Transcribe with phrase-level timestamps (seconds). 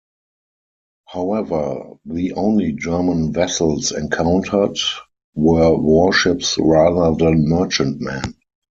[1.05, 4.79] However, the only German vessels encountered
[5.35, 8.33] were warships rather than merchantmen.